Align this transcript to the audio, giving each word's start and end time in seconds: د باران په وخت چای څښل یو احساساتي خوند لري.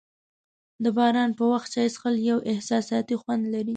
د 0.83 0.85
باران 0.97 1.29
په 1.37 1.43
وخت 1.51 1.67
چای 1.73 1.87
څښل 1.93 2.15
یو 2.29 2.37
احساساتي 2.51 3.15
خوند 3.21 3.43
لري. 3.53 3.69